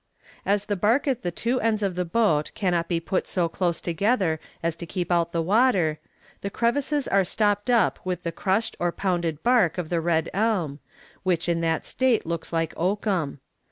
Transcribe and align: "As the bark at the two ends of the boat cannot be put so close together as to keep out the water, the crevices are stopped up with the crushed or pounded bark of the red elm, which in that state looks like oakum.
"As 0.47 0.65
the 0.65 0.75
bark 0.75 1.07
at 1.07 1.21
the 1.21 1.29
two 1.29 1.59
ends 1.61 1.83
of 1.83 1.93
the 1.93 2.03
boat 2.03 2.49
cannot 2.55 2.87
be 2.87 2.99
put 2.99 3.27
so 3.27 3.47
close 3.47 3.79
together 3.79 4.39
as 4.63 4.75
to 4.77 4.87
keep 4.87 5.11
out 5.11 5.31
the 5.31 5.43
water, 5.43 5.99
the 6.41 6.49
crevices 6.49 7.07
are 7.07 7.23
stopped 7.23 7.69
up 7.69 7.99
with 8.03 8.23
the 8.23 8.31
crushed 8.31 8.75
or 8.79 8.91
pounded 8.91 9.43
bark 9.43 9.77
of 9.77 9.89
the 9.89 10.01
red 10.01 10.27
elm, 10.33 10.79
which 11.21 11.47
in 11.47 11.61
that 11.61 11.85
state 11.85 12.25
looks 12.25 12.51
like 12.51 12.73
oakum. 12.77 13.41